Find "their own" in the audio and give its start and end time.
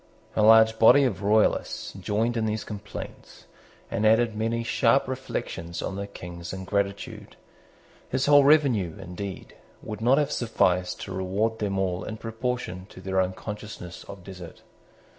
12.99-13.33